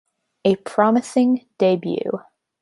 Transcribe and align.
A 0.45 0.55
promising 0.55 1.45
debut. 1.59 2.23